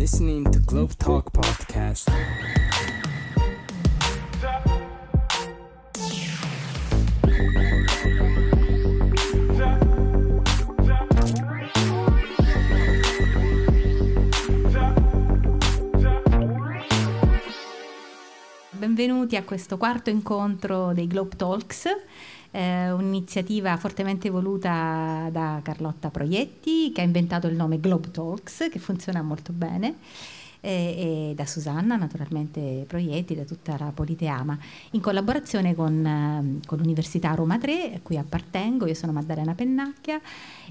[0.00, 2.10] listening to Globe Talk Podcast.
[18.70, 21.84] Benvenuti a questo quarto incontro dei Globe Talks
[22.50, 28.78] eh, un'iniziativa fortemente voluta da Carlotta Proietti che ha inventato il nome Globe Talks che
[28.78, 29.96] funziona molto bene
[30.60, 34.58] e, e da Susanna naturalmente Proietti, da tutta la Politeama,
[34.92, 40.20] in collaborazione con, eh, con l'Università Roma 3 a cui appartengo, io sono Maddalena Pennacchia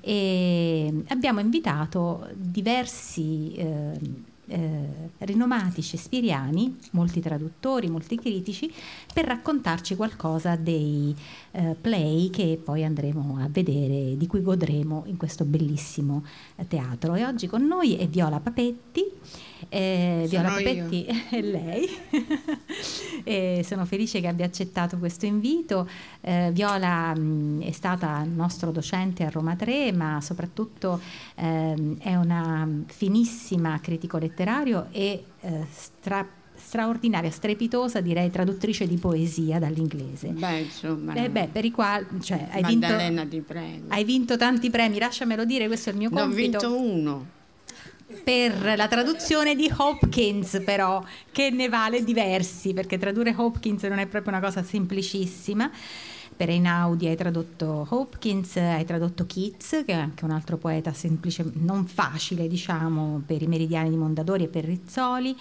[0.01, 3.99] e abbiamo invitato diversi eh,
[4.49, 8.71] eh, rinomati shakespeariani, molti traduttori, molti critici,
[9.13, 11.15] per raccontarci qualcosa dei
[11.51, 16.25] eh, play che poi andremo a vedere, di cui godremo in questo bellissimo
[16.55, 17.15] eh, teatro.
[17.15, 19.03] E oggi con noi è Viola Papetti.
[19.69, 21.87] Eh, Viola Papetti è lei.
[23.29, 25.87] E sono felice che abbia accettato questo invito.
[26.21, 30.99] Eh, Viola mh, è stata nostro docente a Roma 3, ma soprattutto
[31.35, 39.59] ehm, è una finissima critico letterario e eh, stra- straordinaria, strepitosa, direi traduttrice di poesia
[39.59, 40.29] dall'inglese.
[40.29, 41.13] Beh, insomma.
[41.13, 42.87] Eh beh, per i quali cioè, hai, vinto,
[43.89, 46.59] hai vinto tanti premi, lasciamelo dire, questo è il mio Ne ho compito.
[46.59, 47.25] vinto uno.
[48.23, 54.07] Per la traduzione di Hopkins, però, che ne vale diversi, perché tradurre Hopkins non è
[54.07, 55.69] proprio una cosa semplicissima.
[56.35, 61.51] Per Einaudi hai tradotto Hopkins, hai tradotto Keats, che è anche un altro poeta semplice,
[61.53, 65.35] non facile, diciamo, per i meridiani di Mondadori e per Rizzoli.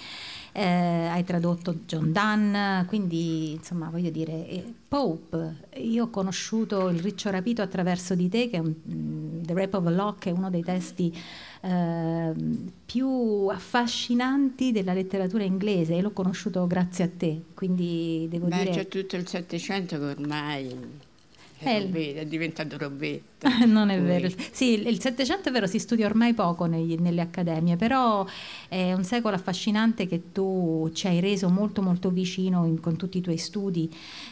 [0.53, 7.01] Eh, hai tradotto John Donne, quindi insomma voglio dire, eh, Pope, io ho conosciuto Il
[7.01, 10.31] riccio rapito attraverso di te, che è un, mm, The Rape of a Lock, è
[10.31, 11.17] uno dei testi
[11.61, 12.33] eh,
[12.85, 15.97] più affascinanti della letteratura inglese.
[15.97, 18.71] E l'ho conosciuto grazie a te, quindi devo Beh, dire...
[18.71, 20.77] c'è tutto il Settecento che ormai
[21.59, 23.27] è, Eh, robetta, è diventato robetta.
[23.67, 24.29] non è vero.
[24.53, 28.27] Sì, il Settecento è vero, si studia ormai poco negli- nelle accademie, però
[28.69, 33.19] è un secolo affascinante che tu ci hai reso molto molto vicino in- con tutti
[33.19, 33.89] i tuoi studi.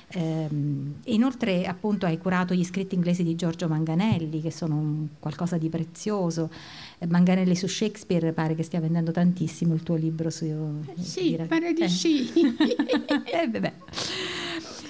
[0.09, 5.57] Ehm, inoltre appunto hai curato gli scritti inglesi di Giorgio Manganelli, che sono un- qualcosa
[5.59, 6.51] di prezioso.
[6.99, 10.47] Eh, Manganelli su Shakespeare pare che stia vendendo tantissimo il tuo libro su...
[10.99, 11.89] Sì, di- pare di eh.
[11.89, 12.31] sì.
[13.27, 13.73] Eh, vabbè.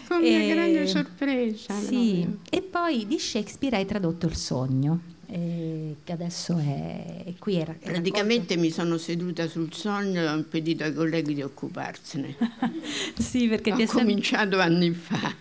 [0.06, 1.74] Con mia E- grande sorpresa.
[1.78, 2.38] Sì, no?
[2.48, 7.56] e poi di Shakespeare hai tradotto Il sogno, eh, che adesso è, qui.
[7.56, 12.36] Era, Praticamente mi sono seduta sul sogno e ho impedito ai colleghi di occuparsene.
[13.18, 15.34] Sì, perché ti Ho è sem- cominciato anni fa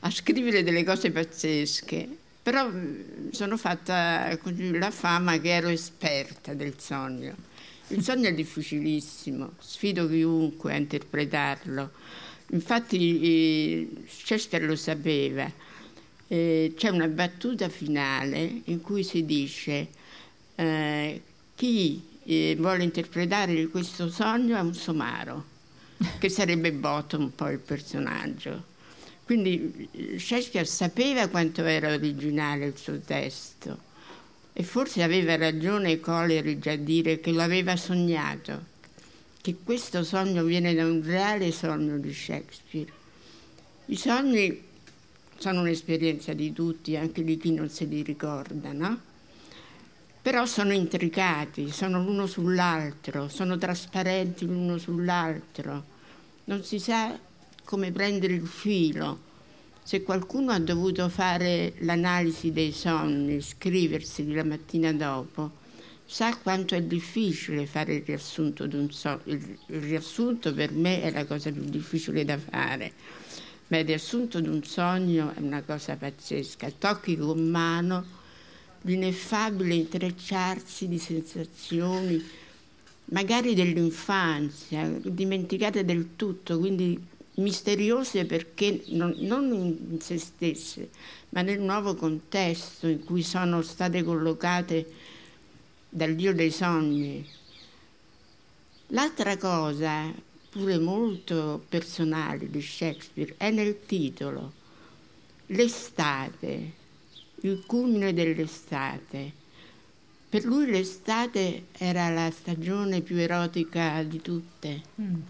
[0.00, 2.08] a scrivere delle cose pazzesche,
[2.42, 7.34] però mh, sono fatta così la fama che ero esperta del sogno.
[7.88, 11.90] Il sogno è difficilissimo, sfido chiunque a interpretarlo.
[12.52, 15.50] Infatti eh, Shakespeare lo sapeva.
[16.28, 19.88] Eh, c'è una battuta finale in cui si dice
[20.54, 21.22] eh,
[21.54, 25.44] chi eh, vuole interpretare questo sogno è un somaro
[26.18, 28.70] che sarebbe Bottom poi il personaggio.
[29.24, 33.90] Quindi eh, Shakespeare sapeva quanto era originale il suo testo
[34.52, 38.71] e forse aveva ragione Coleridge a dire che lo aveva sognato,
[39.42, 42.92] che questo sogno viene da un reale sogno di Shakespeare.
[43.86, 44.62] I sogni
[45.36, 49.00] sono un'esperienza di tutti, anche di chi non se li ricorda, no?
[50.22, 55.84] Però sono intricati, sono l'uno sull'altro, sono trasparenti l'uno sull'altro.
[56.44, 57.18] Non si sa
[57.64, 59.30] come prendere il filo.
[59.82, 65.61] Se qualcuno ha dovuto fare l'analisi dei sogni, scriverseli la mattina dopo,
[66.04, 69.20] sa quanto è difficile fare il riassunto di un sogno.
[69.24, 72.92] Il, il riassunto per me è la cosa più difficile da fare,
[73.68, 76.70] ma il riassunto di un sogno è una cosa pazzesca.
[76.78, 78.20] Tocchi con mano
[78.82, 82.22] l'ineffabile intrecciarsi di sensazioni,
[83.06, 90.90] magari dell'infanzia, dimenticate del tutto, quindi misteriose perché non, non in se stesse,
[91.30, 94.86] ma nel nuovo contesto in cui sono state collocate
[95.94, 97.22] dal Dio dei sogni.
[98.88, 100.10] L'altra cosa,
[100.48, 104.52] pure molto personale di Shakespeare, è nel titolo,
[105.46, 106.72] l'estate,
[107.42, 109.40] il culmine dell'estate.
[110.30, 114.82] Per lui l'estate era la stagione più erotica di tutte.
[114.98, 115.20] Mm.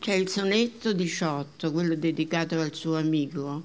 [0.00, 3.64] C'è il sonetto 18, quello dedicato al suo amico,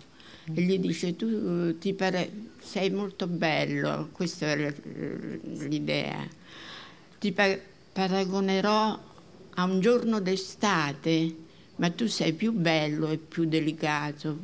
[0.53, 2.31] e gli dice tu ti pare,
[2.63, 6.27] sei molto bello, questa era eh, l'idea,
[7.19, 7.57] ti, pa-
[7.91, 8.99] paragonerò
[9.55, 11.35] a un giorno d'estate,
[11.75, 14.37] ma tu sei più bello e più delicato,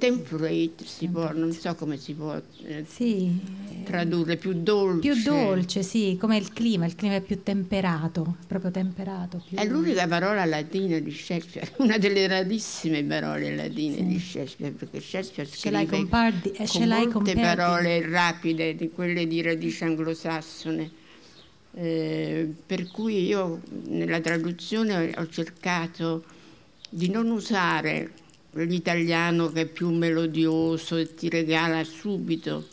[0.00, 3.38] temperate si può, non so come si può eh, Sì,
[3.84, 4.98] tradurre, più dolce.
[5.12, 9.40] più dolce, sì, come il clima, il clima è più temperato, proprio temperato.
[9.46, 14.06] più- È l'unica parola latina di Shakespeare, una delle rarissime parole latine Sì.
[14.06, 19.40] di Shakespeare, perché Shakespeare scrive compare the- eh, con molte parole rapide, di quelle di
[19.42, 20.90] radice anglosassone.
[21.72, 26.24] Eh, per cui io nella traduzione ho cercato
[26.88, 28.10] di non usare
[28.52, 32.66] l'italiano che è più melodioso e ti regala subito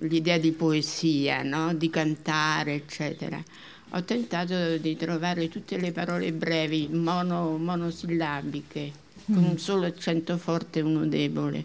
[0.00, 1.74] l'idea di poesia, no?
[1.74, 3.42] di cantare, eccetera.
[3.92, 8.92] Ho tentato di trovare tutte le parole brevi, mono- monosillabiche,
[9.24, 11.64] con un solo accento forte e uno debole.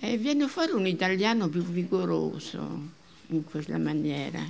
[0.00, 2.96] E viene fuori un italiano più vigoroso
[3.28, 4.44] in quella maniera.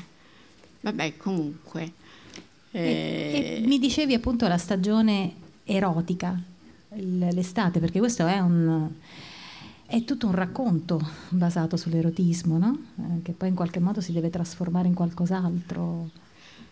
[0.80, 1.92] Vabbè, comunque.
[2.70, 6.38] E, eh, e mi dicevi appunto la stagione erotica,
[6.94, 8.90] l'estate, perché questo è un...
[9.90, 11.00] È tutto un racconto
[11.30, 12.78] basato sull'erotismo, no?
[12.98, 16.10] Eh, che poi in qualche modo si deve trasformare in qualcos'altro,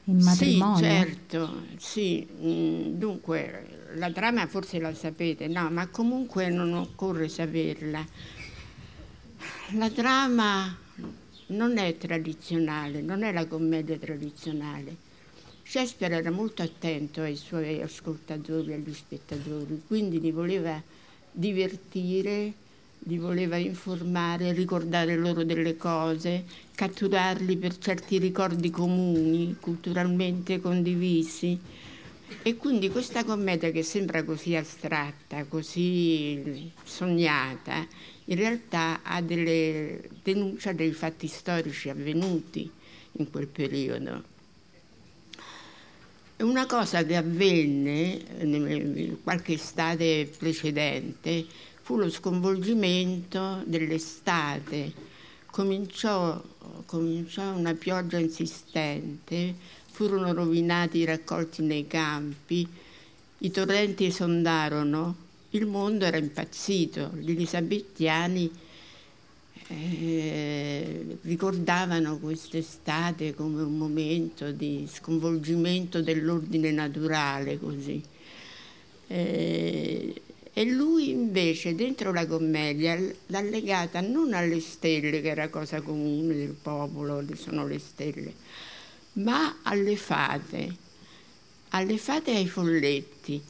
[0.04, 0.76] in matrimonio.
[0.76, 2.28] Sì, certo, sì.
[2.42, 8.04] Mm, Dunque, la trama forse la sapete, no, ma comunque non occorre saperla.
[9.72, 10.76] La trama
[11.48, 15.05] non è tradizionale, non è la commedia tradizionale.
[15.68, 20.80] Shakespeare era molto attento ai suoi ascoltatori, agli spettatori, quindi li voleva
[21.32, 22.52] divertire,
[23.00, 31.58] li voleva informare, ricordare loro delle cose, catturarli per certi ricordi comuni, culturalmente condivisi.
[32.42, 37.84] E quindi questa commedia che sembra così astratta, così sognata,
[38.26, 42.70] in realtà ha delle denuncia dei fatti storici avvenuti
[43.18, 44.34] in quel periodo.
[46.38, 51.46] Una cosa che avvenne qualche estate precedente
[51.80, 54.92] fu lo sconvolgimento dell'estate.
[55.46, 56.42] Cominciò,
[56.84, 59.54] cominciò una pioggia insistente,
[59.90, 62.68] furono rovinati i raccolti nei campi,
[63.38, 65.16] i torrenti esondarono,
[65.50, 68.50] il mondo era impazzito, gli elisabettiani
[69.68, 78.02] eh, ricordavano quest'estate come un momento di sconvolgimento dell'ordine naturale, così.
[79.08, 80.22] Eh,
[80.58, 86.34] e lui invece dentro la commedia l'ha legata non alle stelle, che era cosa comune
[86.34, 88.32] del popolo, sono le stelle,
[89.14, 90.74] ma alle fate,
[91.70, 93.42] alle fate ai folletti.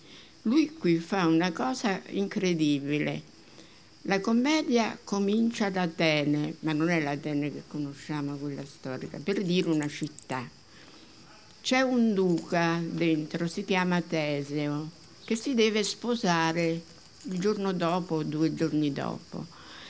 [0.43, 3.35] Lui qui fa una cosa incredibile.
[4.09, 9.69] La commedia comincia ad Atene, ma non è l'Atene che conosciamo, quella storica, per dire
[9.69, 10.49] una città.
[11.61, 14.91] C'è un duca dentro, si chiama Teseo,
[15.25, 16.81] che si deve sposare
[17.23, 19.45] il giorno dopo o due giorni dopo.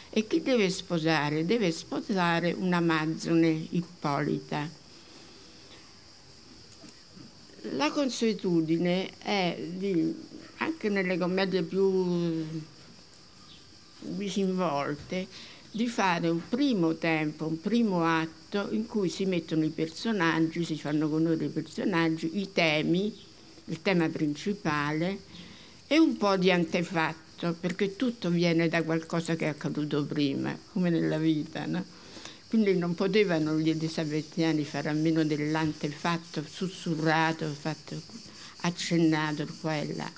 [0.08, 1.44] E chi deve sposare?
[1.44, 4.66] Deve sposare un'amazzone Ippolita.
[7.72, 10.14] La consuetudine è di,
[10.56, 12.74] anche nelle commedie più
[14.00, 15.26] disinvolte,
[15.70, 20.78] di fare un primo tempo, un primo atto in cui si mettono i personaggi, si
[20.78, 23.14] fanno conoscere i personaggi, i temi,
[23.66, 25.18] il tema principale
[25.87, 30.88] e un po' di antefatto, perché tutto viene da qualcosa che è accaduto prima, come
[30.88, 31.85] nella vita, no?
[32.49, 38.00] Quindi non potevano gli elisabettiani fare a meno dell'antefatto sussurrato, fatto,
[38.62, 40.11] accennato qua e là.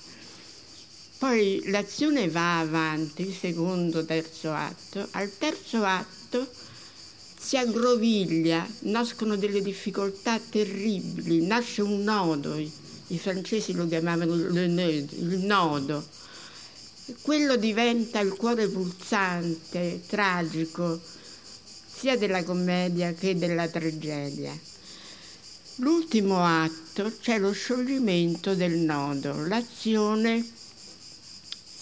[1.19, 5.05] Poi l'azione va avanti, secondo, terzo atto.
[5.11, 6.49] Al terzo atto
[7.37, 12.71] si aggroviglia, nascono delle difficoltà terribili, nasce un nodo, i,
[13.07, 16.07] i francesi lo chiamavano le nœud, il nodo.
[17.21, 21.01] Quello diventa il cuore pulsante, tragico,
[21.85, 24.57] sia della commedia che della tragedia.
[25.77, 30.57] L'ultimo atto c'è lo scioglimento del nodo, l'azione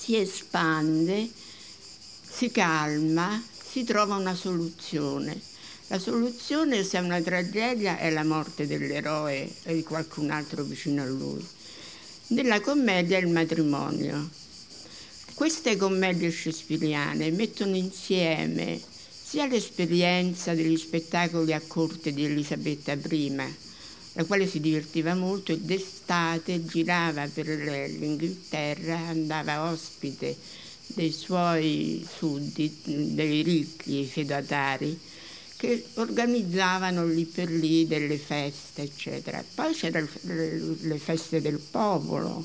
[0.07, 1.29] si espande,
[2.23, 5.37] si calma, si trova una soluzione.
[5.87, 11.01] La soluzione, se è una tragedia, è la morte dell'eroe e di qualcun altro vicino
[11.01, 11.45] a lui.
[12.27, 14.29] Nella commedia è il matrimonio.
[15.33, 23.55] Queste commedie shakespeariane mettono insieme sia l'esperienza degli spettacoli a corte di Elisabetta I,
[24.17, 30.35] la quale si divertiva molto e d'estate girava per l'Inghilterra, andava ospite
[30.87, 34.99] dei suoi sudditi, dei ricchi feudatari,
[35.55, 39.43] che organizzavano lì per lì delle feste, eccetera.
[39.53, 42.43] Poi c'erano le feste del popolo,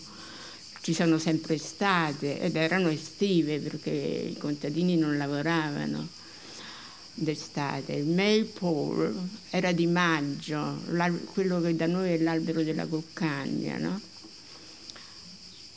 [0.82, 6.20] ci sono sempre state ed erano estive perché i contadini non lavoravano
[7.14, 7.92] d'estate.
[7.92, 9.12] Il Maypole
[9.50, 10.80] era di maggio,
[11.32, 14.00] quello che da noi è l'albero della Coccagna, no?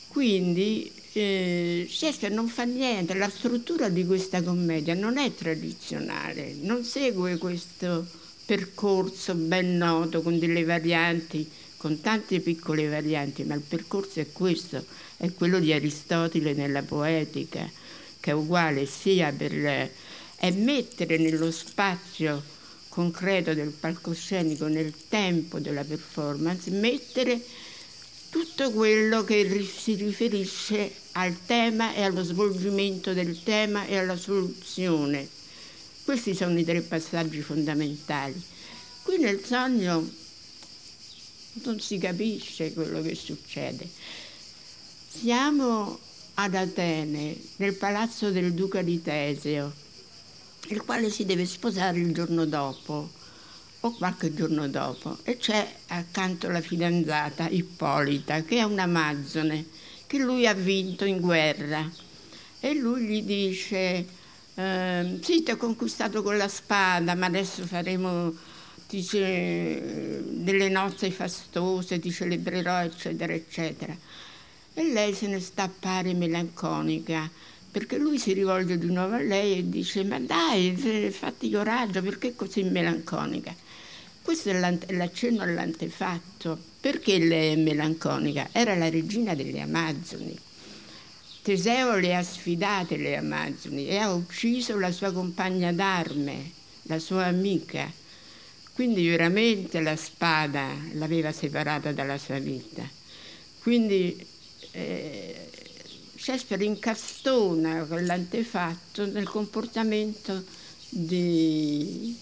[0.07, 6.83] Quindi eh, Shakespeare non fa niente, la struttura di questa commedia non è tradizionale, non
[6.83, 8.05] segue questo
[8.45, 14.85] percorso ben noto con delle varianti, con tante piccole varianti, ma il percorso è questo,
[15.17, 17.69] è quello di Aristotele nella poetica,
[18.19, 19.89] che è uguale sia per
[20.45, 22.41] è mettere nello spazio
[22.89, 27.41] concreto del palcoscenico, nel tempo della performance, mettere
[28.29, 35.27] tutto quello che si riferisce al tema e allo svolgimento del tema e alla soluzione.
[36.03, 38.39] Questi sono i tre passaggi fondamentali.
[39.01, 40.07] Qui nel sogno
[41.63, 43.89] non si capisce quello che succede.
[45.09, 45.97] Siamo
[46.35, 49.83] ad Atene, nel palazzo del duca di Teseo,
[50.67, 53.09] il quale si deve sposare il giorno dopo
[53.81, 55.17] o qualche giorno dopo.
[55.23, 59.65] E c'è accanto la fidanzata Ippolita che è un'amazzone
[60.07, 61.89] che lui ha vinto in guerra.
[62.59, 64.05] E lui gli dice
[64.55, 68.33] eh, sì ti ho conquistato con la spada ma adesso faremo
[68.87, 73.95] dice, delle nozze fastose ti celebrerò eccetera eccetera.
[74.73, 77.29] E lei se ne sta a melanconica
[77.75, 80.75] perché lui si rivolge di nuovo a lei e dice ma dai
[81.11, 83.53] fatti coraggio perché così melanconica
[84.25, 86.57] questo è l'accenno all'antefatto.
[86.81, 88.49] Perché lei è melanconica?
[88.51, 90.35] Era la regina delle Amazzoni.
[91.43, 96.49] Teseo le ha sfidate le Amazzoni e ha ucciso la sua compagna d'arme,
[96.83, 97.87] la sua amica.
[98.73, 102.81] Quindi veramente la spada l'aveva separata dalla sua vita.
[103.61, 104.17] Quindi
[104.71, 105.44] eh,
[106.25, 110.43] Shakespeare incastona quell'antefatto nel comportamento
[110.89, 112.17] di,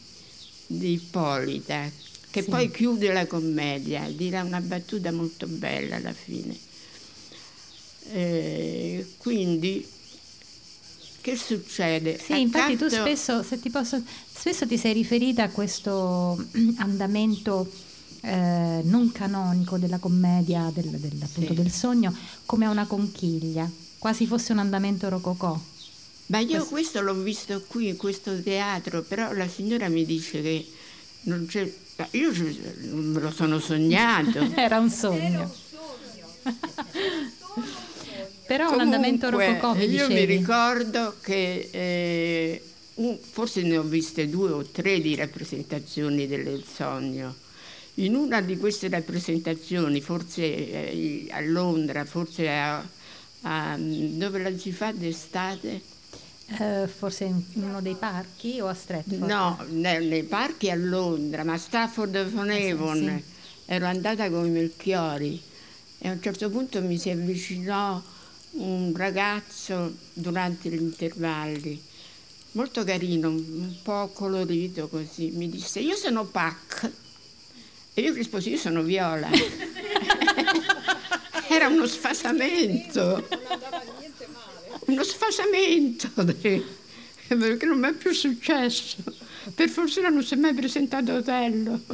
[0.68, 1.90] di Ippolita,
[2.30, 2.50] che sì.
[2.50, 6.54] poi chiude la commedia, dirà una battuta molto bella alla fine.
[8.12, 9.88] Eh, quindi
[11.22, 12.18] che succede?
[12.18, 12.58] Sì, Accanto...
[12.58, 16.46] infatti tu spesso, se ti posso, spesso ti sei riferita a questo
[16.80, 17.72] andamento
[18.20, 21.62] eh, non canonico della commedia, del, del, appunto, sì.
[21.62, 22.14] del sogno,
[22.46, 23.70] come a una conchiglia,
[24.04, 25.58] quasi fosse un andamento rococò.
[26.26, 30.68] Ma io questo l'ho visto qui in questo teatro, però la signora mi dice che
[31.22, 31.72] non c'è.
[32.12, 34.46] Io me lo sono sognato.
[34.60, 35.50] Era un sogno.
[38.46, 42.62] però Comunque, un andamento rococò mi Io mi ricordo che eh,
[43.22, 47.34] forse ne ho viste due o tre di rappresentazioni del sogno.
[47.96, 52.86] In una di queste rappresentazioni, forse eh, a Londra, forse a,
[53.44, 55.92] a, dove la si fa d'estate,
[56.46, 59.24] Uh, forse in uno dei parchi o a Stratford?
[59.24, 62.98] No, nei, nei parchi a Londra, ma a Stafford on Avon.
[62.98, 63.24] Sì, sì.
[63.66, 65.42] Ero andata con i Melchiori
[65.98, 68.00] e a un certo punto mi si avvicinò
[68.52, 71.82] un ragazzo durante gli intervalli,
[72.52, 75.32] molto carino, un po' colorito così.
[75.32, 76.92] Mi disse, io sono Pac.
[77.94, 79.30] E io risposi, io sono Viola.
[81.74, 83.28] Uno sfasamento
[84.86, 88.98] uno sfasamento perché non mi è più successo.
[89.54, 91.82] Per fortuna non si è mai presentato Otello.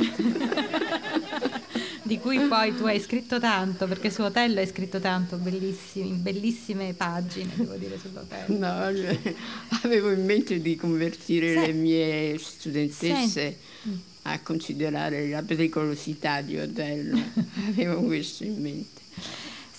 [2.04, 7.52] Di cui poi tu hai scritto tanto, perché su Otello hai scritto tanto, bellissime pagine,
[7.56, 8.58] devo dire, sull'Otello.
[8.58, 9.18] No, cioè,
[9.84, 11.68] avevo in mente di convertire Senti.
[11.68, 14.02] le mie studentesse Senti.
[14.24, 17.20] a considerare la pericolosità di Otello.
[17.70, 18.99] avevo questo in mente.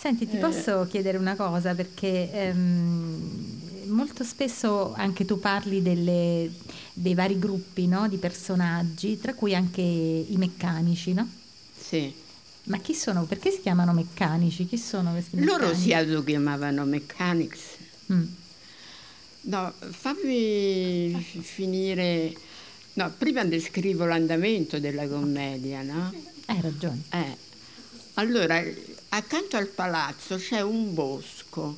[0.01, 0.41] Senti, ti eh.
[0.41, 6.51] posso chiedere una cosa perché ehm, molto spesso anche tu parli delle,
[6.95, 8.09] dei vari gruppi no?
[8.09, 11.29] di personaggi, tra cui anche i meccanici, no?
[11.79, 12.11] Sì.
[12.65, 13.25] Ma chi sono?
[13.25, 14.67] Perché si chiamano meccanici?
[14.67, 15.61] Chi sono questi meccanici?
[15.61, 17.61] Loro si autochiamavano mechanics.
[18.11, 18.25] Mm.
[19.43, 22.33] No, fammi finire...
[22.95, 26.11] No, prima descrivo l'andamento della commedia, no?
[26.47, 27.03] Hai ragione.
[27.11, 27.49] Eh.
[28.15, 28.63] Allora,
[29.11, 31.77] accanto al palazzo c'è un bosco,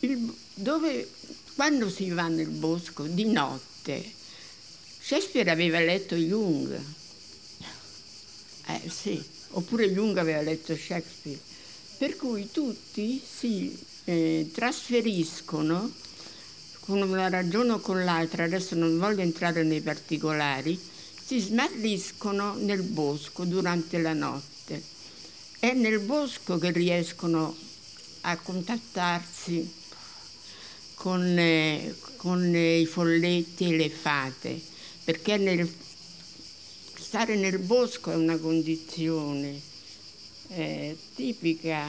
[0.00, 1.08] il, dove
[1.54, 4.12] quando si va nel bosco di notte,
[5.00, 6.80] Shakespeare aveva letto Jung,
[8.66, 10.76] eh sì, oppure Jung aveva letto
[16.80, 20.78] con una ragione o con l'altra, adesso non voglio entrare nei particolari,
[21.24, 24.98] si smarriscono nel bosco durante la notte.
[25.60, 27.54] È nel bosco che riescono
[28.22, 29.70] a contattarsi
[30.94, 34.58] con, eh, con i folletti e le fate,
[35.04, 35.70] perché nel,
[36.98, 39.60] stare nel bosco è una condizione
[40.48, 41.88] eh, tipica,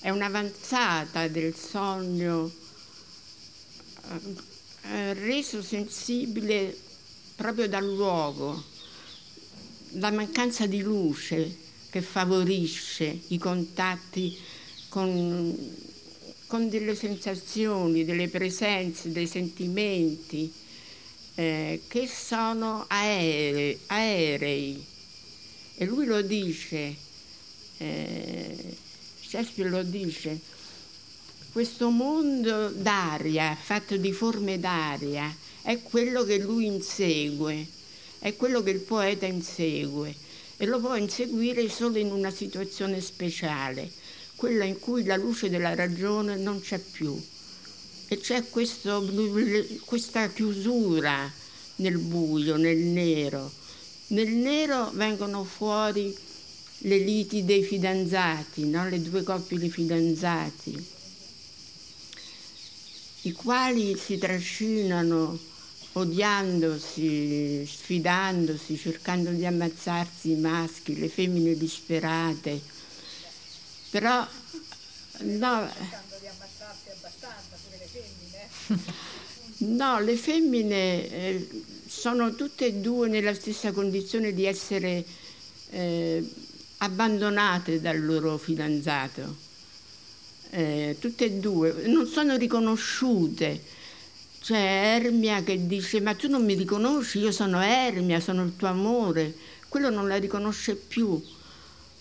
[0.00, 2.50] è un'avanzata del sogno
[4.90, 6.76] eh, reso sensibile
[7.36, 8.60] proprio dal luogo,
[9.90, 14.36] la mancanza di luce che favorisce i contatti
[14.88, 15.56] con,
[16.46, 20.52] con delle sensazioni, delle presenze, dei sentimenti
[21.34, 24.84] eh, che sono aerei, aerei.
[25.76, 26.94] E lui lo dice,
[27.78, 28.76] eh,
[29.20, 30.38] Shakespeare lo dice,
[31.52, 37.66] questo mondo d'aria, fatto di forme d'aria, è quello che lui insegue,
[38.18, 40.26] è quello che il poeta insegue
[40.58, 43.90] e lo può inseguire solo in una situazione speciale,
[44.34, 47.18] quella in cui la luce della ragione non c'è più
[48.08, 49.06] e c'è questo,
[49.84, 51.30] questa chiusura
[51.76, 53.50] nel buio, nel nero.
[54.08, 56.16] Nel nero vengono fuori
[56.82, 58.88] le liti dei fidanzati, no?
[58.88, 60.86] le due coppie di fidanzati,
[63.22, 65.38] i quali si trascinano
[65.98, 72.60] odiandosi, sfidandosi, cercando di ammazzarsi i maschi, le femmine disperate.
[73.90, 74.26] Però
[75.20, 75.70] no.
[79.60, 81.48] No, le femmine eh,
[81.86, 85.04] sono tutte e due nella stessa condizione di essere
[85.70, 86.22] eh,
[86.78, 89.46] abbandonate dal loro fidanzato.
[90.50, 93.60] Eh, tutte e due non sono riconosciute
[94.48, 98.68] c'è Ermia che dice ma tu non mi riconosci, io sono Ermia, sono il tuo
[98.68, 99.34] amore,
[99.68, 101.22] quello non la riconosce più.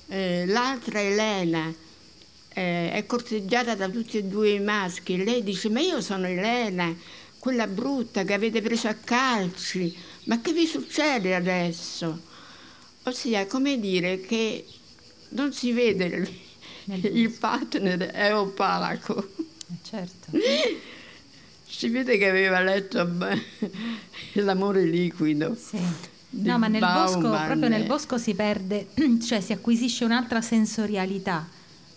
[0.08, 1.74] Eh, l'altra Elena
[2.54, 6.96] eh, è corteggiata da tutti e due i maschi lei dice ma io sono Elena,
[7.38, 9.94] quella brutta che avete preso a calci,
[10.24, 12.18] ma che vi succede adesso?
[13.04, 14.66] Ossia, come dire che
[15.30, 19.32] non si vede il, il partner è opalaco.
[19.36, 20.32] Eh, certo.
[21.78, 23.08] Si vede che aveva letto
[24.34, 25.54] l'amore liquido.
[25.54, 25.78] Sì.
[26.30, 28.88] No, ma nel bosco, proprio nel bosco si perde,
[29.24, 31.48] cioè si acquisisce un'altra sensorialità.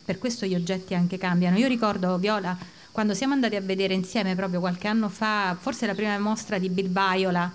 [0.04, 1.56] Per questo gli oggetti anche cambiano.
[1.56, 2.54] Io ricordo, Viola,
[2.92, 6.68] quando siamo andati a vedere insieme proprio qualche anno fa, forse la prima mostra di
[6.68, 7.50] Bill Viola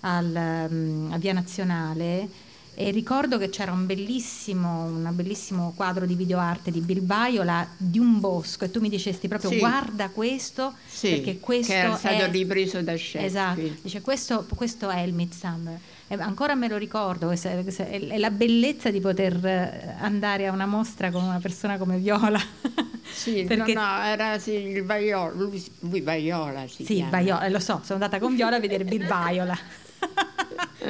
[0.00, 2.28] al, um, a Via Nazionale,
[2.74, 8.20] e ricordo che c'era un bellissimo, un bellissimo quadro di videoarte di Bilbaiola di un
[8.20, 9.58] bosco e tu mi dicesti proprio sì.
[9.58, 12.30] guarda questo sì, perché questo che era stato è...
[12.30, 13.26] ripreso da Shakespeare.
[13.26, 15.78] Esatto, dice questo, questo è il Midsummer.
[16.06, 21.10] E ancora me lo ricordo, è la bellezza di poter eh, andare a una mostra
[21.10, 22.40] con una persona come Viola.
[23.14, 23.74] Sì, perché...
[23.74, 28.02] no, no, era sì, il Vaiola, lui, lui Vaiola si Sì, Vaiola, lo so, sono
[28.02, 29.06] andata con Viola a vedere Bill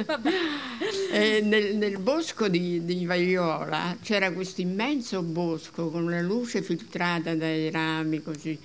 [0.03, 1.39] Vaiola.
[1.41, 7.71] nel, nel, bosco di, di Vaiola c'era questo immenso bosco con la luce filtrata dai
[7.71, 8.59] rami così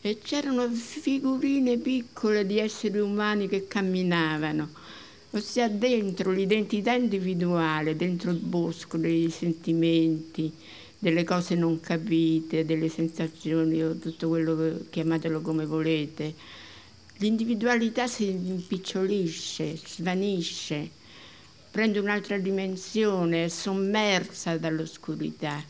[0.00, 4.68] e c'erano figurine piccole di esseri umani che camminavano,
[5.30, 10.52] ossia dentro l'identità individuale, dentro il bosco dei sentimenti,
[10.98, 16.34] delle cose non capite, delle sensazioni o tutto quello che chiamatelo come volete
[17.18, 20.90] l'individualità si impicciolisce, svanisce,
[21.70, 25.62] prende un'altra dimensione, è sommersa dall'oscurità.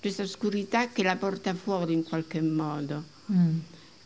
[0.00, 3.04] Questa oscurità che la porta fuori in qualche modo.
[3.32, 3.58] Mm.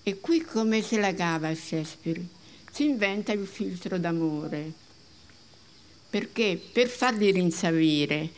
[0.02, 2.22] E qui come se la cava Shakespeare?
[2.70, 4.72] Si inventa il filtro d'amore.
[6.08, 6.60] Perché?
[6.72, 8.30] Per farli rinsavire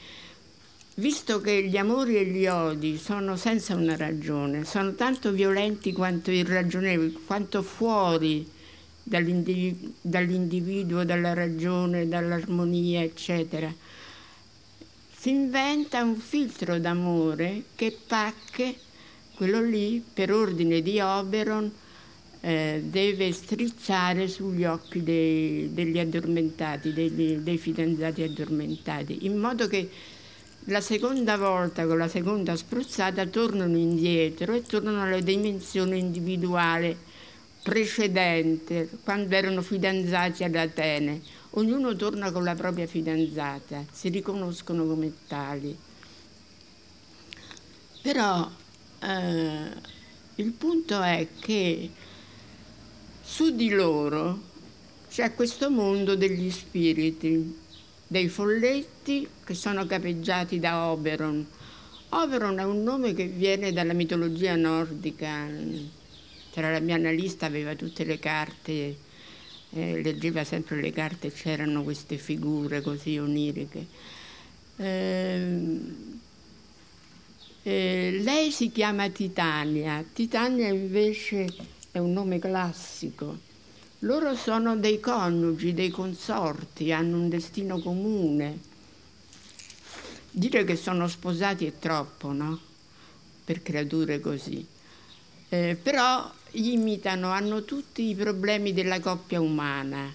[0.96, 6.30] Visto che gli amori e gli odi sono senza una ragione, sono tanto violenti quanto
[6.30, 8.46] irragionevoli, quanto fuori
[9.02, 13.72] dall'individuo, dall'individuo dalla ragione, dall'armonia, eccetera,
[15.16, 18.74] si inventa un filtro d'amore che Pacche,
[19.34, 21.72] quello lì, per ordine di Oberon,
[22.42, 29.88] eh, deve strizzare sugli occhi dei, degli addormentati, dei, dei fidanzati addormentati, in modo che
[30.66, 36.96] la seconda volta, con la seconda spruzzata, tornano indietro e tornano alla dimensione individuale
[37.62, 41.20] precedente, quando erano fidanzati ad Atene.
[41.50, 45.76] Ognuno torna con la propria fidanzata, si riconoscono come tali.
[48.02, 48.50] Però
[49.00, 49.68] eh,
[50.36, 51.90] il punto è che
[53.24, 54.40] Su di loro
[55.08, 57.60] c'è questo mondo degli spiriti,
[58.12, 61.46] dei folletti che sono capeggiati da Oberon.
[62.10, 65.48] Oberon è un nome che viene dalla mitologia nordica.
[66.52, 68.96] C'era la mia analista, aveva tutte le carte,
[69.70, 73.86] eh, leggeva sempre le carte, c'erano queste figure così oniriche.
[74.76, 75.80] Eh,
[77.62, 81.46] eh, lei si chiama Titania, Titania invece
[81.90, 83.50] è un nome classico.
[84.04, 88.58] Loro sono dei coniugi, dei consorti, hanno un destino comune.
[90.28, 92.58] Dire che sono sposati è troppo, no?
[93.44, 94.66] Per creature così.
[95.48, 100.12] Eh, però imitano, hanno tutti i problemi della coppia umana.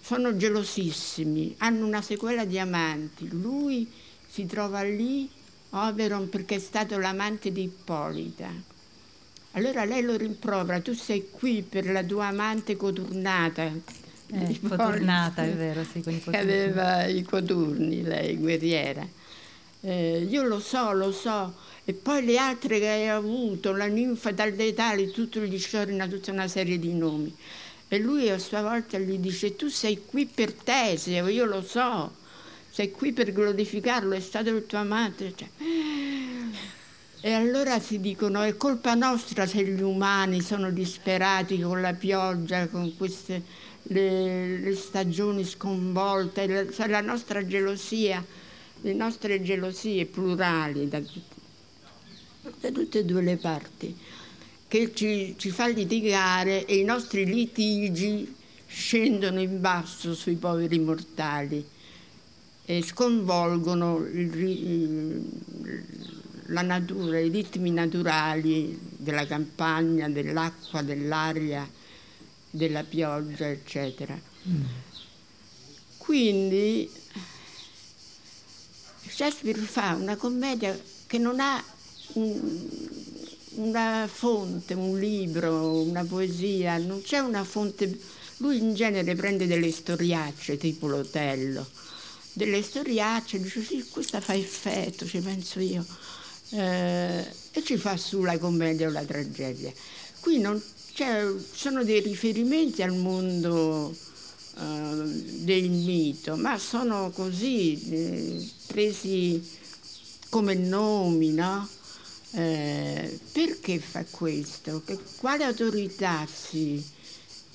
[0.00, 3.28] Sono gelosissimi, hanno una sequela di amanti.
[3.28, 3.86] Lui
[4.26, 5.28] si trova lì,
[5.70, 8.71] Oberon, perché è stato l'amante di Ippolita
[9.52, 13.70] allora lei lo rimprovera, tu sei qui per la tua amante coturnata.
[14.34, 16.38] Eh, coturnata, è vero, sì, con i coturni.
[16.38, 19.06] Aveva i coturni, lei, guerriera.
[19.82, 21.54] Eh, io lo so, lo so.
[21.84, 26.30] E poi le altre che hai avuto, la ninfa dalle tali, tutto gli sciorina tutta
[26.30, 27.34] una serie di nomi.
[27.88, 32.14] E lui a sua volta gli dice, tu sei qui per Teseo, io lo so.
[32.70, 35.34] Sei qui per glorificarlo, è stato il tuo amante.
[35.36, 35.48] Cioè,
[37.24, 42.66] e allora si dicono è colpa nostra se gli umani sono disperati con la pioggia,
[42.66, 43.40] con queste
[43.82, 48.24] le, le stagioni sconvolte, la, la nostra gelosia,
[48.80, 51.00] le nostre gelosie plurali da,
[52.60, 53.96] da tutte e due le parti,
[54.66, 58.34] che ci, ci fa litigare e i nostri litigi
[58.66, 61.64] scendono in basso sui poveri mortali
[62.64, 66.11] e sconvolgono il, il
[66.52, 71.68] la natura, i ritmi naturali della campagna, dell'acqua, dell'aria,
[72.50, 74.18] della pioggia, eccetera.
[74.48, 74.64] Mm.
[75.96, 76.90] Quindi
[79.08, 81.62] Shakespeare fa una commedia che non ha
[82.14, 82.68] un,
[83.54, 87.98] una fonte, un libro, una poesia, non c'è una fonte.
[88.38, 91.66] Lui in genere prende delle storiacce tipo l'Otello,
[92.32, 95.86] delle storiacce, dice sì, questa fa effetto, ci penso io
[96.52, 99.72] eh, e ci fa su la commedia o la tragedia.
[100.20, 100.62] Qui non,
[101.52, 103.94] sono dei riferimenti al mondo
[104.58, 105.04] eh,
[105.44, 109.42] del mito, ma sono così eh, presi
[110.28, 111.68] come nomi, no?
[112.34, 114.82] Eh, perché fa questo?
[114.84, 116.82] Che, quale autorità si,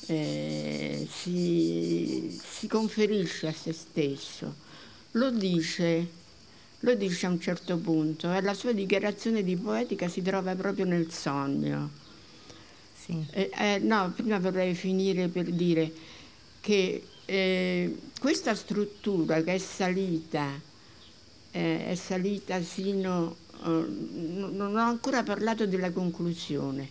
[0.07, 4.65] eh, si, si conferisce a se stesso?
[5.11, 6.07] Lo dice
[6.87, 10.85] lo dice a un certo punto e la sua dichiarazione di poetica si trova proprio
[10.85, 11.89] nel sogno.
[12.93, 13.25] Sì.
[13.31, 15.91] Eh, eh, no, prima vorrei finire per dire
[16.61, 20.47] che eh, questa struttura che è salita,
[21.51, 23.35] eh, è salita sino...
[23.59, 23.85] Uh,
[24.29, 26.87] non ho ancora parlato della conclusione.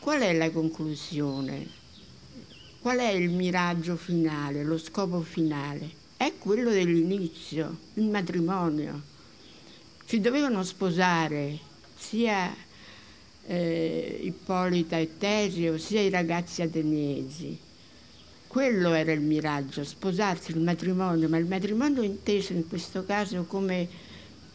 [0.00, 1.64] Qual è la conclusione?
[2.80, 5.88] Qual è il miraggio finale, lo scopo finale?
[6.16, 9.10] È quello dell'inizio, il matrimonio
[10.12, 11.58] si dovevano sposare
[11.96, 12.54] sia
[13.46, 17.58] eh, Ippolita e Teseo, sia i ragazzi ateniesi.
[18.46, 23.88] Quello era il miraggio, sposarsi, il matrimonio, ma il matrimonio inteso in questo caso come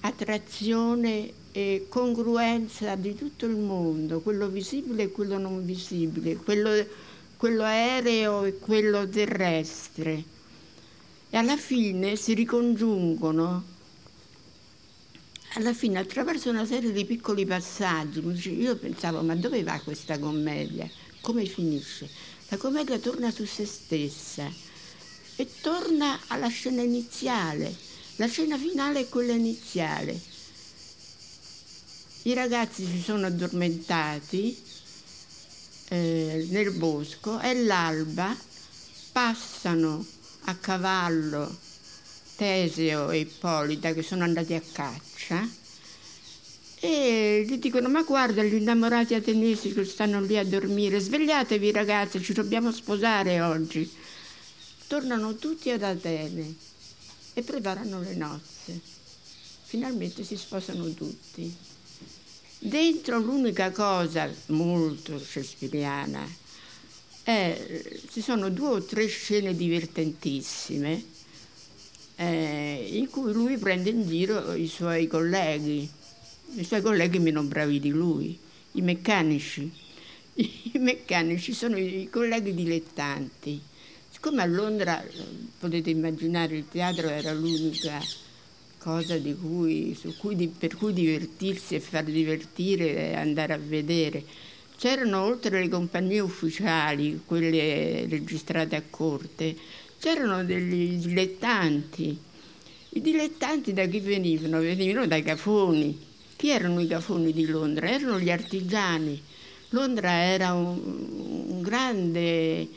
[0.01, 6.69] attrazione e congruenza di tutto il mondo, quello visibile e quello non visibile, quello,
[7.35, 10.23] quello aereo e quello terrestre.
[11.31, 13.75] E alla fine si ricongiungono
[15.57, 18.21] alla fine attraverso una serie di piccoli passaggi,
[18.59, 20.87] io pensavo ma dove va questa commedia?
[21.21, 22.07] Come finisce?
[22.49, 24.47] La commedia torna su se stessa
[25.35, 27.75] e torna alla scena iniziale.
[28.17, 30.19] La scena finale è quella iniziale.
[32.23, 34.55] I ragazzi si sono addormentati
[35.89, 38.35] eh, nel bosco, è l'alba,
[39.11, 40.05] passano
[40.41, 41.65] a cavallo
[42.37, 45.49] Teseo e Ippolita che sono andati a caccia
[46.79, 52.21] e gli dicono ma guarda gli innamorati ateniesi che stanno lì a dormire, svegliatevi ragazzi,
[52.21, 53.91] ci dobbiamo sposare oggi.
[54.85, 56.55] Tornano tutti ad Atene
[57.33, 58.79] e preparano le nozze.
[59.63, 61.53] Finalmente si sposano tutti.
[62.59, 66.25] Dentro l'unica cosa molto shakespeariana
[67.23, 71.15] è, ci sono due o tre scene divertentissime
[72.17, 75.89] eh, in cui lui prende in giro i suoi colleghi,
[76.55, 78.37] i suoi colleghi meno bravi di lui,
[78.73, 79.71] i meccanici.
[80.37, 83.61] I meccanici sono i colleghi dilettanti.
[84.09, 85.03] Siccome a Londra,
[85.59, 88.01] potete immaginare, il teatro era l'unica
[88.79, 94.23] cosa cui, cui, per cui divertirsi e far divertire e andare a vedere.
[94.77, 99.55] C'erano oltre le compagnie ufficiali, quelle registrate a corte,
[99.99, 102.17] c'erano degli dilettanti.
[102.89, 104.59] I dilettanti da chi venivano?
[104.59, 106.05] Venivano dai cafoni.
[106.35, 107.89] Chi erano i cafoni di Londra?
[107.89, 109.21] Erano gli artigiani.
[109.69, 110.79] Londra era un,
[111.47, 112.67] un grande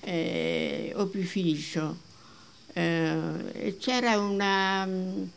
[0.00, 2.12] eh, opificio
[2.74, 5.28] eh, c'era una um,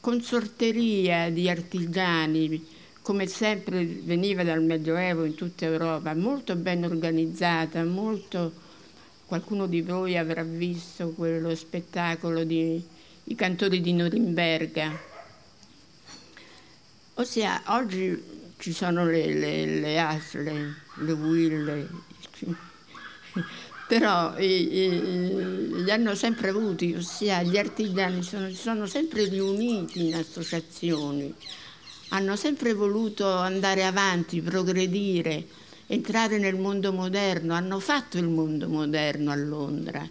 [0.00, 8.62] consorteria di artigiani come sempre veniva dal Medioevo in tutta Europa, molto ben organizzata, molto...
[9.26, 12.82] Qualcuno di voi avrà visto quello spettacolo di
[13.24, 15.00] I cantori di Norimberga.
[17.14, 18.22] Ossia, oggi
[18.58, 21.88] ci sono le, le, le Asle, le Will,
[23.88, 30.14] però i, i, li hanno sempre avuti, ossia gli artigiani sono, sono sempre riuniti in
[30.14, 31.34] associazioni
[32.14, 35.44] hanno sempre voluto andare avanti, progredire,
[35.86, 40.08] entrare nel mondo moderno, hanno fatto il mondo moderno a Londra.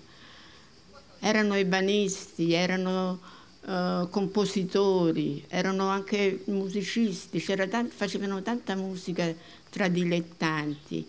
[1.19, 3.19] Erano ebanisti, erano
[3.61, 9.33] uh, compositori, erano anche musicisti, tant- facevano tanta musica
[9.69, 11.07] tra dilettanti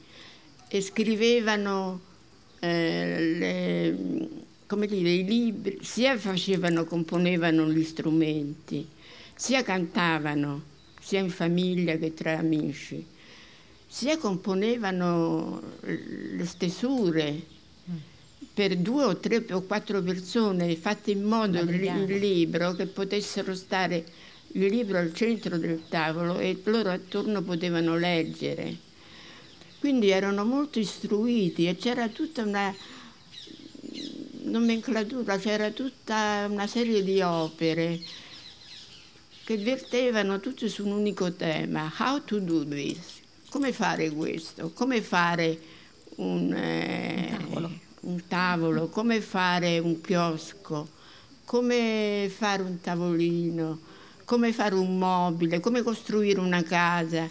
[0.69, 2.01] e scrivevano
[2.61, 4.29] eh, le,
[4.67, 8.87] come dire, i libri, sia facevano, componevano gli strumenti,
[9.35, 10.73] sia cantavano
[11.05, 13.05] sia in famiglia che tra amici,
[13.87, 17.53] sia componevano le stesure
[18.53, 23.55] per due o tre o quattro persone, fatte in modo il, il libro che potessero
[23.55, 24.05] stare
[24.53, 28.77] il libro al centro del tavolo e loro attorno potevano leggere.
[29.81, 32.75] Quindi erano molto istruiti e c'era tutta una
[34.45, 38.01] nomenclatura, c'era tutta una serie di opere
[39.45, 43.21] che vertevano tutte su un unico tema, how to do this,
[43.55, 45.57] come fare questo, come fare
[46.17, 47.71] un, eh, un, tavolo.
[48.01, 50.89] un tavolo, come fare un chiosco,
[51.45, 53.79] come fare un tavolino,
[54.25, 57.31] come fare un mobile, come costruire una casa.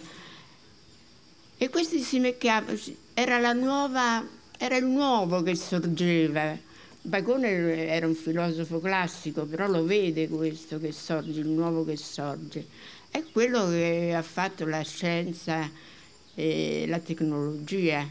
[1.58, 2.74] E questi si mettevano,
[3.12, 6.56] era la nuova, era il nuovo che sorgeva
[7.02, 12.66] Bacone era un filosofo classico, però lo vede questo che sorge, il nuovo che sorge.
[13.10, 15.92] È quello che ha fatto la scienza
[16.34, 18.06] e la tecnologia.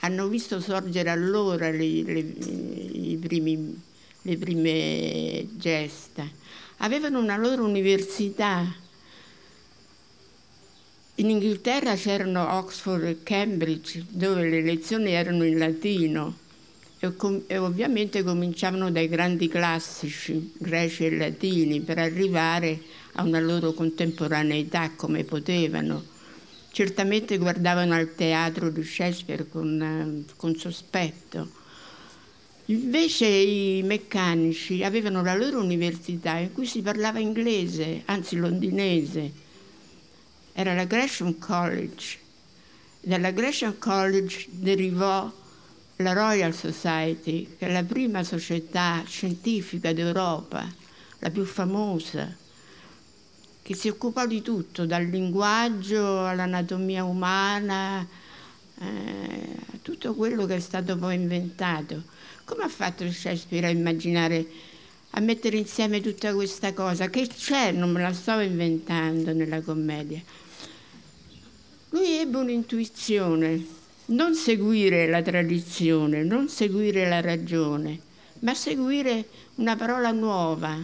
[0.00, 3.80] Hanno visto sorgere allora le, le, primi,
[4.22, 6.28] le prime gesta.
[6.78, 8.82] Avevano una loro università.
[11.16, 16.36] In Inghilterra c'erano Oxford e Cambridge, dove le lezioni erano in latino
[16.98, 22.80] e, com- e ovviamente cominciavano dai grandi classici greci e latini per arrivare
[23.12, 26.12] a una loro contemporaneità come potevano.
[26.74, 31.48] Certamente guardavano al teatro di Shakespeare con, eh, con sospetto.
[32.64, 39.30] Invece i meccanici avevano la loro università in cui si parlava inglese, anzi londinese.
[40.52, 42.18] Era la Gresham College.
[43.02, 45.32] Dalla Gresham College derivò
[45.98, 50.68] la Royal Society, che è la prima società scientifica d'Europa,
[51.20, 52.36] la più famosa,
[53.64, 58.06] che si occupò di tutto, dal linguaggio all'anatomia umana,
[58.78, 62.02] eh, tutto quello che è stato poi inventato.
[62.44, 64.46] Come ha fatto Shakespeare a immaginare,
[65.12, 67.08] a mettere insieme tutta questa cosa?
[67.08, 70.20] Che c'è, non me la sto inventando nella commedia.
[71.88, 73.64] Lui ebbe un'intuizione
[74.06, 77.98] non seguire la tradizione, non seguire la ragione,
[78.40, 79.24] ma seguire
[79.54, 80.78] una parola nuova,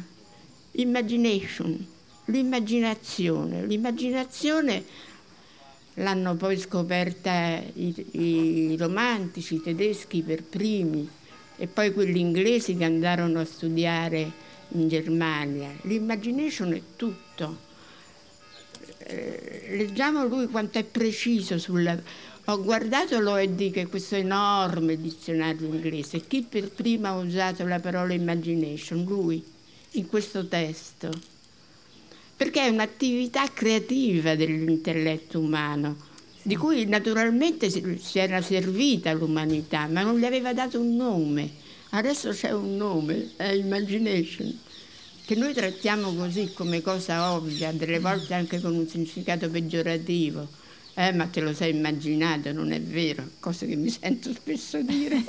[0.73, 1.87] imagination,
[2.31, 3.67] l'immaginazione.
[3.67, 4.85] L'immaginazione
[5.95, 11.09] l'hanno poi scoperta i, i romantici, i tedeschi per primi
[11.57, 14.31] e poi quelli inglesi che andarono a studiare
[14.69, 15.71] in Germania.
[15.83, 17.69] L'imagination è tutto.
[18.99, 22.01] Eh, leggiamo lui quanto è preciso sulla
[22.47, 26.27] ho guardato l'OED, che è questo enorme dizionario inglese.
[26.27, 29.05] Chi per prima ha usato la parola imagination?
[29.05, 29.45] Lui,
[29.93, 31.30] in questo testo.
[32.41, 35.99] Perché è un'attività creativa dell'intelletto umano,
[36.41, 41.51] di cui naturalmente si era servita l'umanità, ma non gli aveva dato un nome.
[41.91, 44.59] Adesso c'è un nome, è imagination,
[45.27, 50.49] che noi trattiamo così come cosa ovvia, delle volte anche con un significato peggiorativo
[50.95, 55.23] Eh, ma te lo sei immaginato, non è vero, cosa che mi sento spesso dire.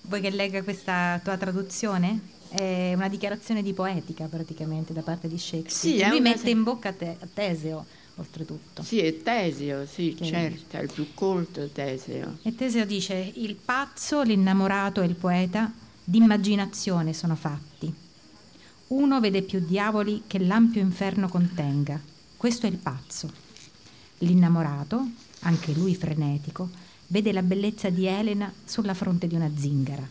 [0.00, 2.35] Vuoi che legga questa tua traduzione?
[2.48, 6.04] È una dichiarazione di poetica praticamente da parte di Shakespeare.
[6.04, 7.84] Sì, Lui mette in bocca te- a Teseo,
[8.16, 8.82] oltretutto.
[8.82, 12.38] Sì, è Teseo, sì, Che- certo, è il più colto Teseo.
[12.42, 15.70] E Teseo dice: Il pazzo, l'innamorato e il poeta
[16.02, 17.92] d'immaginazione sono fatti.
[18.88, 22.00] Uno vede più diavoli che l'ampio inferno contenga.
[22.36, 23.30] Questo è il pazzo.
[24.18, 25.04] L'innamorato,
[25.40, 26.70] anche lui frenetico,
[27.08, 30.08] vede la bellezza di Elena sulla fronte di una zingara.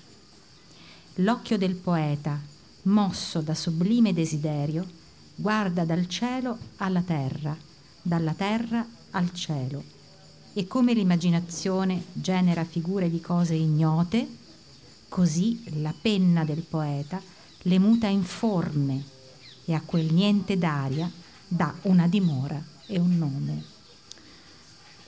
[1.19, 2.38] L'occhio del poeta,
[2.84, 4.86] mosso da sublime desiderio,
[5.34, 7.56] guarda dal cielo alla terra,
[8.01, 9.82] dalla terra al cielo
[10.54, 14.28] e come l'immaginazione genera figure di cose ignote,
[15.08, 17.21] così la penna del poeta
[17.62, 19.01] le muta in forme
[19.63, 21.10] e a quel niente d'aria
[21.47, 23.75] dà una dimora e un nome.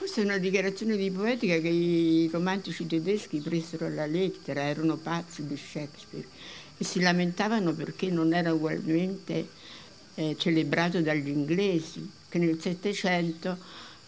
[0.08, 5.46] Questa è una dichiarazione di poetica che i romantici tedeschi presero alla lettera, erano pazzi
[5.46, 6.26] di Shakespeare
[6.78, 9.50] e si lamentavano perché non era ugualmente
[10.16, 13.58] eh, celebrato dagli inglesi, che nel Settecento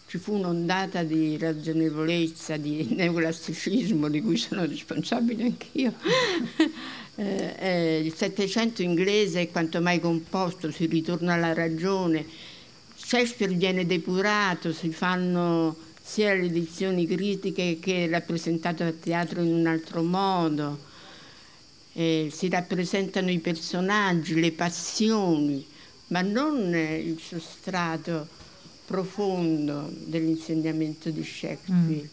[0.06, 5.92] ci fu un'ondata di ragionevolezza, di neoclassicismo di cui sono responsabile anch'io.
[7.16, 12.24] Eh, eh, il Settecento inglese è quanto mai composto, si ritorna alla ragione,
[12.94, 15.76] Shakespeare viene depurato, si fanno
[16.10, 20.76] sia le edizioni critiche che rappresentato a teatro in un altro modo,
[21.92, 25.64] eh, si rappresentano i personaggi, le passioni,
[26.08, 28.26] ma non eh, il sostrato
[28.86, 32.08] profondo dell'insegnamento di Shakespeare.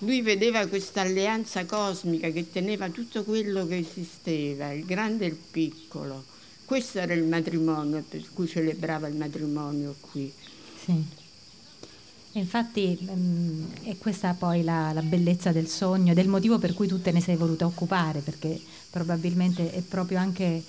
[0.00, 5.38] Lui vedeva questa alleanza cosmica che teneva tutto quello che esisteva, il grande e il
[5.50, 6.22] piccolo.
[6.66, 10.30] Questo era il matrimonio, per cui celebrava il matrimonio qui.
[10.84, 11.19] Sì.
[12.32, 17.00] Infatti mm, è questa poi la, la bellezza del sogno, del motivo per cui tu
[17.00, 20.62] te ne sei voluta occupare, perché probabilmente è proprio anche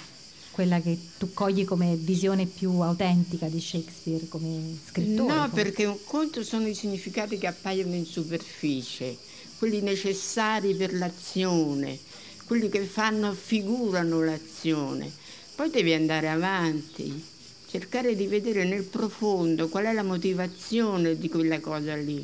[0.51, 5.33] quella che tu cogli come visione più autentica di Shakespeare come scrittore.
[5.33, 9.17] No, come- perché un conto sono i significati che appaiono in superficie,
[9.57, 11.97] quelli necessari per l'azione,
[12.45, 15.11] quelli che fanno, figurano l'azione.
[15.55, 17.23] Poi devi andare avanti,
[17.71, 22.21] cercare di vedere nel profondo qual è la motivazione di quella cosa lì.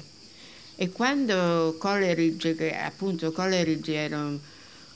[0.75, 4.37] E quando Coleridge, che appunto Coleridge era un,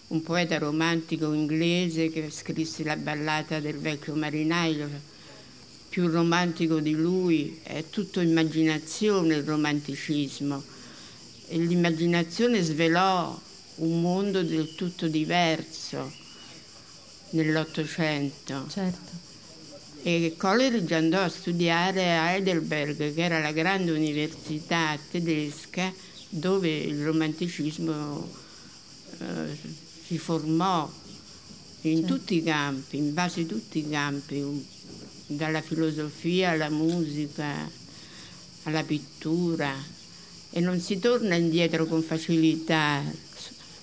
[0.08, 4.90] un poeta romantico inglese che scrisse la ballata del vecchio marinaio,
[5.88, 10.62] più romantico di lui, è tutto immaginazione il romanticismo.
[11.48, 13.40] E l'immaginazione svelò
[13.76, 16.12] un mondo del tutto diverso
[17.30, 18.66] nell'Ottocento.
[18.68, 19.21] Certo.
[20.04, 25.94] E Coleridge andò a studiare a Heidelberg, che era la grande università tedesca
[26.30, 28.28] dove il romanticismo
[29.20, 29.58] eh,
[30.06, 30.90] si formò
[31.82, 32.16] in Certo.
[32.16, 34.66] tutti i campi, in base a tutti i campi,
[35.28, 37.70] dalla filosofia alla musica,
[38.64, 39.74] alla pittura.
[40.50, 43.04] E non si torna indietro con facilità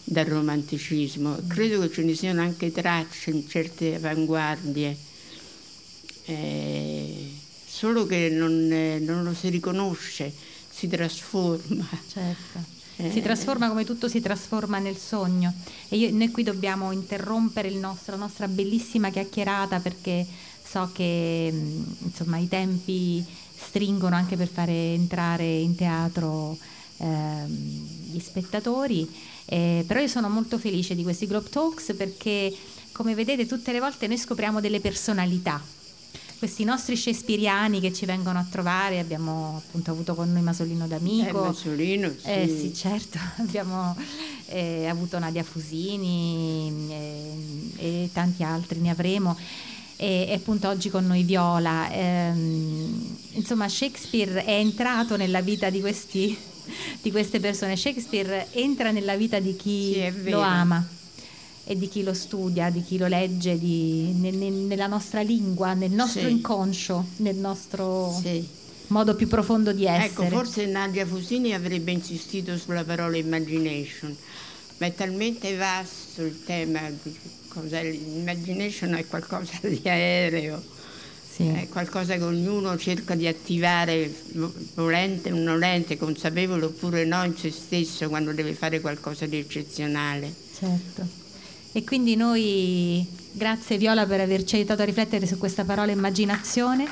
[0.04, 1.38] dal romanticismo.
[1.46, 4.96] Credo che ce ne siano anche tracce in certe avanguardie,
[6.28, 7.30] eh,
[7.66, 10.32] solo che non, eh, non lo si riconosce,
[10.70, 11.86] si trasforma.
[12.06, 12.76] Certo.
[12.96, 13.10] Eh.
[13.10, 15.54] Si trasforma come tutto si trasforma nel sogno.
[15.88, 20.26] E io- noi qui dobbiamo interrompere il nostro- la nostra bellissima chiacchierata perché
[20.68, 23.24] so che mh, insomma, i tempi
[23.56, 26.58] stringono anche per fare entrare in teatro
[26.98, 27.48] ehm,
[28.10, 29.08] gli spettatori.
[29.46, 32.52] Eh, però io sono molto felice di questi Globe Talks perché,
[32.92, 35.62] come vedete, tutte le volte noi scopriamo delle personalità
[36.38, 40.88] questi nostri shakespeariani che ci vengono a trovare, abbiamo appunto avuto con noi Masolino Eh,
[40.88, 41.40] D'Amico.
[41.40, 42.26] Masolino, sì.
[42.30, 43.96] Eh sì, certo, abbiamo
[44.46, 49.36] eh, avuto Nadia Fusini eh, e tanti altri ne avremo.
[49.96, 51.90] E, e appunto oggi con noi Viola.
[51.90, 56.38] Ehm, insomma, Shakespeare è entrato nella vita di, questi,
[57.02, 57.76] di queste persone.
[57.76, 60.86] Shakespeare entra nella vita di chi Sì, lo ama
[61.70, 65.74] e di chi lo studia, di chi lo legge, di- ne- ne- nella nostra lingua,
[65.74, 66.30] nel nostro Sì.
[66.30, 68.42] inconscio, nel nostro Sì.
[68.86, 70.06] modo più profondo di essere.
[70.06, 74.16] Ecco, forse Nadia Fusini avrebbe insistito sulla parola imagination,
[74.78, 76.80] ma è talmente vasto il tema
[77.82, 80.62] l'imagination è qualcosa di aereo,
[81.30, 81.48] Sì.
[81.48, 84.10] è qualcosa che ognuno cerca di attivare
[84.74, 90.32] volente o nolente, consapevole oppure no in se stesso quando deve fare qualcosa di eccezionale.
[90.58, 91.26] Certo.
[91.72, 96.86] E quindi noi, grazie Viola per averci aiutato a riflettere su questa parola immaginazione.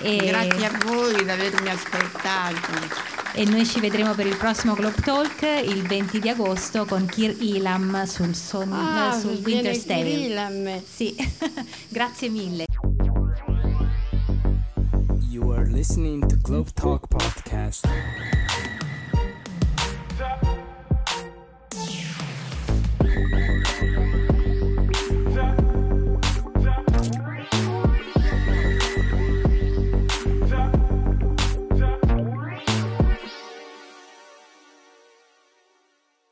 [0.00, 3.06] E, Grazie a voi di avermi ascoltato.
[3.34, 7.34] e noi ci vedremo per il prossimo Globe Talk il 20 di agosto con Kir
[7.40, 10.04] Ilam sul, son, Ah, sul viene Winter's Tale.
[10.04, 10.82] Kirilam.
[10.84, 11.16] Sì,
[11.88, 12.64] grazie mille.
[15.28, 17.86] You are listening to Globe Talk Podcast.